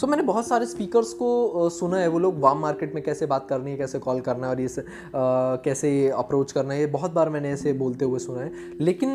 [0.00, 3.26] सो so, मैंने बहुत सारे स्पीकर्स को सुना है वो लोग वाम मार्केट में कैसे
[3.26, 4.84] बात करनी है कैसे कॉल करना है और ये से, आ,
[5.64, 9.10] कैसे अप्रोच करना है ये बहुत बार मैंने ऐसे बोलते हुए सुना है। लेकिन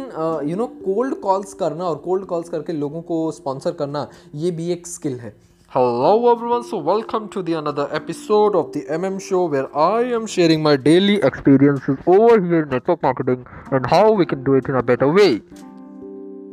[0.50, 4.72] यू नो कोल्ड कॉल्स करना और कोल्ड कॉल्स करके लोगों को स्पॉन्सर करना ये भी
[4.72, 5.34] एक स्किल है।
[5.72, 10.26] Hello everyone so welcome to the another episode of the MM show where I am
[10.36, 14.82] sharing my daily experiences over network marketing and how we can do it in a
[14.82, 15.30] better way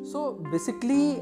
[0.02, 1.16] so basically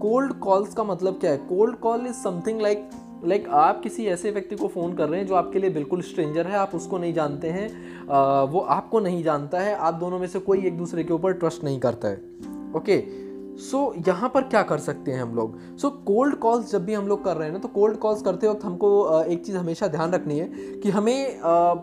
[0.00, 1.36] cold calls का मतलब क्या है?
[1.36, 2.90] Cold call is something like
[3.24, 6.46] like आप किसी ऐसे व्यक्ति को phone कर रहे हैं जो आपके लिए बिल्कुल स्ट्रेंजर
[6.46, 7.68] है आप उसको नहीं जानते हैं
[8.04, 11.32] uh, वो आपको नहीं जानता है आप दोनों में से कोई एक दूसरे के ऊपर
[11.32, 12.16] ट्रस्ट नहीं करता है।
[12.76, 13.00] ओके
[13.58, 15.58] सो so, यहाँ पर क्या कर सकते हैं हम लोग?
[15.76, 18.48] सो कोल्ड कॉल्स जब भी हम लोग कर रहे हैं ना तो कोल्ड कॉल्स करते
[18.48, 20.48] वक्त हमको uh, एक चीज़ हमेशा ध्यान रखनी है
[20.82, 21.78] कि हमें uh,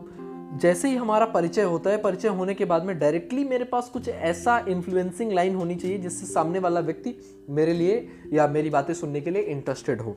[0.56, 4.08] जैसे ही हमारा परिचय होता है परिचय होने के बाद में डायरेक्टली मेरे पास कुछ
[4.10, 7.16] ऐसा इन्फ्लुएंसिंग लाइन होनी चाहिए जिससे सामने वाला व्यक्ति
[7.50, 10.16] मेरे लिए या मेरी बातें सुनने के लिए इंटरेस्टेड हो।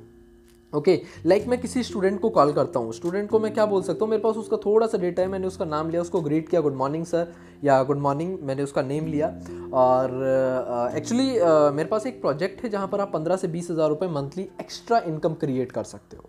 [0.73, 3.67] ओके okay, लाइक like मैं किसी स्टूडेंट को कॉल करता हूँ। स्टूडेंट को मैं क्या
[3.67, 4.11] बोल सकता हूँ?
[4.11, 6.75] मेरे पास उसका थोड़ा सा डेटा है मैंने उसका नाम लिया उसको ग्रीट किया गुड
[6.75, 7.33] मॉर्निंग सर
[7.65, 9.29] या गुड मॉर्निंग मैंने उसका नेम लिया।
[9.75, 13.71] और एक्चुअली uh, uh, मेरे पास एक प्रोजेक्ट है जहाँ पर आप पंद्रह से बीस
[13.71, 16.28] हज़ार रुपये मंथली एक्स्ट्रा इनकम क्रिएट कर सकते हो।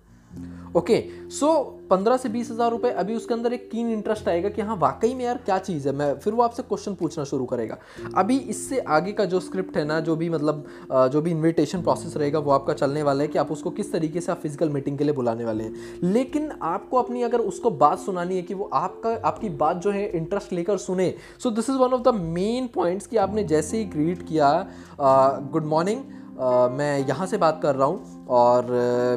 [0.75, 0.97] ओके
[1.31, 1.47] सो
[1.89, 5.13] पंद्रह से बीस हज़ार रुपये अभी उसके अंदर एक कीन इंटरेस्ट आएगा कि हाँ वाकई
[5.13, 5.94] में यार क्या चीज़ है?
[5.95, 7.77] मैं फिर वो आपसे क्वेश्चन पूछना शुरू करेगा।
[8.17, 10.66] अभी इससे आगे का जो स्क्रिप्ट है ना, जो भी मतलब
[11.11, 14.21] जो भी इन्विटेशन प्रोसेस रहेगा, वो आपका चलने वाला है कि आप उसको किस तरीके
[14.21, 17.99] से आप फ़िज़िकल मीटिंग के लिए बुलाने वाले हैं। लेकिन आपको अपनी अगर उसको बात
[17.99, 21.77] सुनानी है कि वो आपका, आपकी बात जो है इंटरेस्ट लेकर सुने so this is
[21.77, 24.52] one of the main points कि आपने जैसे ही ग्रीट किया
[25.52, 26.03] गुड मॉर्निंग
[26.40, 28.66] मैं यहाँ से बात कर रहा हूँ और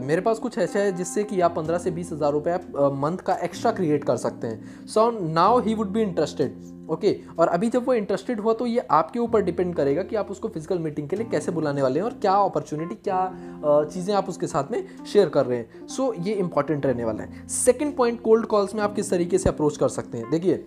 [0.05, 2.57] मेरे पास कुछ ऐसा है जिससे कि आप पंद्रह से बीस हज़ार रुपये
[2.97, 7.15] मंथ का एक्स्ट्रा क्रिएट कर सकते हैं। So now he would be interested okay?
[7.39, 10.49] और अभी जब वो इंटरेस्टेड हुआ तो ये आपके ऊपर डिपेंड करेगा कि आप उसको
[10.49, 14.47] फ़िज़िकल मीटिंग के लिए कैसे बुलाने वाले हैं और क्या अपॉर्चुनिटी क्या चीज़ें आप उसके
[14.47, 18.21] साथ में शेयर कर रहे हैं। सो so, ये इंपॉर्टेंट रहने वाला है। सेकेंड पॉइंट
[18.23, 20.31] कोल्ड कॉल्स में आप किस तरीके से अप्रोच कर सकते हैं?
[20.31, 20.67] देखिए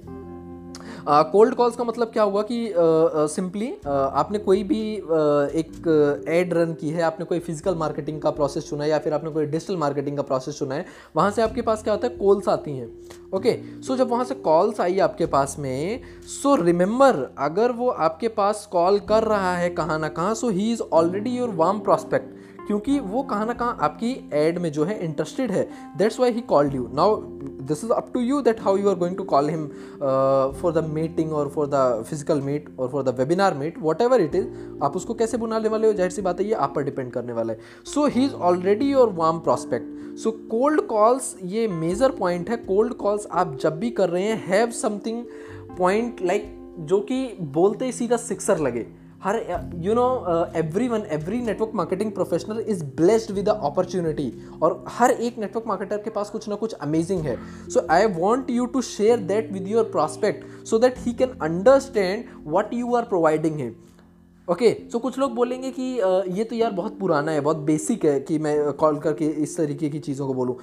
[1.08, 6.26] कोल्ड कॉल्स का मतलब क्या हुआ कि सिंपली uh, uh, आपने कोई भी uh, एक
[6.30, 9.30] एड रन की है आपने कोई फ़िज़िकल मार्केटिंग का प्रोसेस चुना है या फिर आपने
[9.30, 12.18] कोई डिजिटल मार्केटिंग का प्रोसेस चुना है वहाँ से आपके पास क्या होता है?
[12.18, 12.90] कॉल्स आती हैं।
[13.34, 17.90] ओके सो जब वहाँ से कॉल्स आई आपके पास में सो so रिमेंबर अगर वो
[17.90, 21.80] आपके पास कॉल कर रहा है कहाँ ना कहाँ so he is already your warm
[21.80, 22.35] prospect
[22.68, 25.68] क्योंकि वो कहाँ ना कहाँ आपकी एड में जो है इंटरेस्टेड है।
[25.98, 27.16] That's why he called you now
[27.62, 29.68] this is up to you that how you are going to call him
[30.62, 34.36] for the meeting और फॉर द फ़िज़िकल मीट और for the webinar meet whatever it
[34.36, 34.48] is
[34.84, 35.94] आप उसको कैसे बुलाने वाले हो?
[35.94, 38.92] ज़ाहिर सी बात है, ये आप पर डिपेंड करने वाला है। So he is already
[38.92, 43.90] your warm prospect so cold calls ये मेजर पॉइंट है। कोल्ड कॉल्स आप जब भी
[43.92, 45.24] कर रहे हैं हैव समथिंग
[45.78, 48.86] पॉइंट लाइक जो कि बोलते ही सीधा सिक्सर लगे।
[49.26, 49.38] हर
[49.84, 50.04] you know
[50.88, 54.32] everyone every network marketing professional is blessed with the opportunity
[54.64, 57.38] और हर एक नेटवर्क मार्केटर के पास कुछ ना कुछ अमेजिंग है.
[57.70, 62.24] So I want you to share that with your prospect so that he can understand
[62.48, 63.74] what you are providing him
[64.48, 67.42] okay okay, so so कुछ लोग बोलेंगे कि uh, ये तो यार बहुत पुराना है
[67.42, 70.56] बहुत बेसिक है कि मैं कॉल करके इस तरीके की चीज़ों को बोलूँ.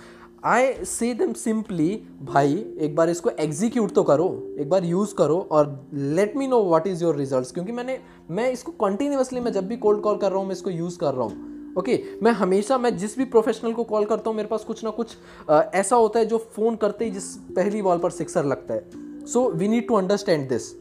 [0.45, 5.49] आई से दम सिंपली भाई एक बार इसको एग्जीक्यूट तो करो एक बार यूज़ करो
[5.53, 7.99] और let me know what is your results क्योंकि मैंने
[8.31, 11.15] मैं इसको कंटिन्यूसली मैं जब भी कोल्ड कॉल कर रहा हूँ मैं इसको यूज़ कर
[11.15, 14.49] रहा हूँ। ओके okay, मैं हमेशा मैं जिस भी प्रोफेशनल को कॉल करता हूँ मेरे
[14.49, 15.17] पास कुछ ना कुछ
[15.51, 18.91] आ, ऐसा होता है जो फ़ोन करते ही जिस पहली बॉल पर सिक्सर लगता है।
[19.27, 20.73] So we need to understand this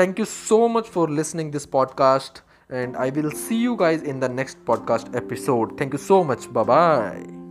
[0.00, 4.20] thank you so much for listening this podcast and I will see you guys in
[4.20, 7.41] the next podcast episode thank you so much bye.